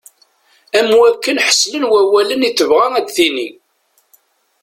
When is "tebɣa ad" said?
2.57-3.05